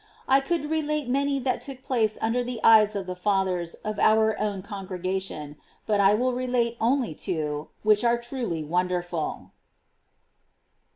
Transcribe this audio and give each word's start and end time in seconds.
I 0.27 0.39
could 0.39 0.71
relate 0.71 1.09
many 1.09 1.37
that 1.37 1.61
took 1.61 1.83
place 1.83 2.17
under 2.23 2.43
the 2.43 2.59
eyes 2.63 2.95
of 2.95 3.05
the 3.05 3.15
fathers 3.15 3.75
of 3.85 3.99
our 3.99 4.35
own 4.39 4.63
congregation; 4.63 5.57
but 5.85 5.99
I 5.99 6.15
will 6.15 6.33
relate 6.33 6.75
only 6.81 7.13
two, 7.13 7.67
which 7.83 8.03
are 8.03 8.17
truly 8.17 8.63
wonderful. 8.63 9.51